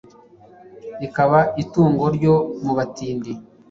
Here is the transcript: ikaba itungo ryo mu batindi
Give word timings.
ikaba 1.05 1.39
itungo 1.63 2.05
ryo 2.17 2.35
mu 2.63 2.73
batindi 2.77 3.31